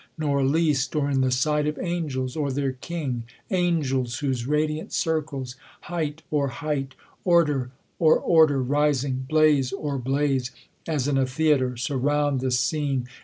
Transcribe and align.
nor 0.17 0.43
least, 0.43 0.95
Or 0.95 1.11
in 1.11 1.21
the 1.21 1.29
sight 1.29 1.67
of 1.67 1.77
angels, 1.77 2.35
or 2.35 2.51
their 2.51 2.71
King! 2.71 3.23
Angels, 3.51 4.17
whose 4.17 4.47
radiant 4.47 4.91
circles, 4.93 5.55
height 5.81 6.23
o'er 6.33 6.47
height, 6.47 6.95
Order 7.23 7.69
o'er 8.01 8.15
order 8.17 8.63
rising, 8.63 9.27
blaze 9.29 9.71
o'er 9.71 9.99
blaze, 9.99 10.49
As 10.87 11.07
in 11.07 11.19
a 11.19 11.27
theatre, 11.27 11.77
surround 11.77 12.39
this 12.39 12.57
scene. 12.59 13.07